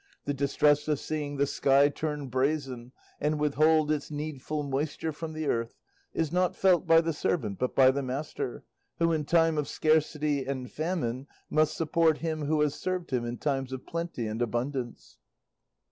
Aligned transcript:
The 0.25 0.33
distress 0.33 0.87
of 0.87 0.97
seeing 0.97 1.37
the 1.37 1.45
sky 1.45 1.87
turn 1.89 2.25
brazen, 2.29 2.91
and 3.19 3.39
withhold 3.39 3.91
its 3.91 4.09
needful 4.09 4.63
moisture 4.63 5.11
from 5.13 5.33
the 5.33 5.45
earth, 5.45 5.75
is 6.11 6.31
not 6.31 6.55
felt 6.55 6.87
by 6.87 7.01
the 7.01 7.13
servant 7.13 7.59
but 7.59 7.75
by 7.75 7.91
the 7.91 8.01
master, 8.01 8.63
who 8.97 9.11
in 9.13 9.25
time 9.25 9.59
of 9.59 9.67
scarcity 9.67 10.43
and 10.43 10.71
famine 10.71 11.27
must 11.51 11.77
support 11.77 12.17
him 12.17 12.45
who 12.45 12.61
has 12.61 12.73
served 12.73 13.11
him 13.11 13.25
in 13.25 13.37
times 13.37 13.71
of 13.71 13.85
plenty 13.85 14.25
and 14.25 14.41
abundance." 14.41 15.19